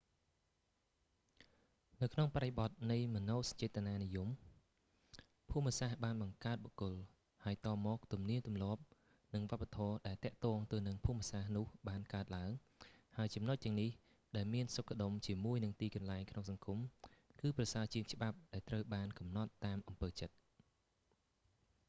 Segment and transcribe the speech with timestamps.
[2.01, 4.29] នៅក្នុងបរិបទនៃមនោសញ្ចេតនានិយម
[5.49, 6.95] ភូមិសាស្ត្របានបង្កើតបុគ្គល
[7.43, 8.81] ហើយតមក ទំនៀមទម្លាប់
[9.33, 12.51] និងវប្បធម៌ដែលទាក់ទងទៅនឹងភូមិសាស្ត្រនោះបានកើតឡើង
[13.17, 13.89] ហើយចំណុចទាំងនេះ
[14.35, 16.79] ដែលមានសុខដុមជាមួយនឹងទីកន្លែងក្នុងសង្គម
[17.39, 20.33] គឺប្រសើរជាងច្បាប់ដែលត្រូវបានកំណត់តាមអំពើចិត្ត